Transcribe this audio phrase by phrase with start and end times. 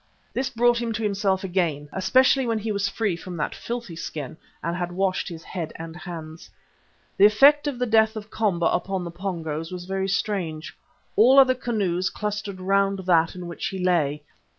[0.33, 3.95] This quite brought him to himself again, especially when he was free from that filthy
[3.95, 6.49] skin and had washed his head and hands.
[7.17, 10.75] The effect of the death of Komba upon the Pongos was very strange.
[11.15, 14.23] All the other canoes clustered round that in which he lay.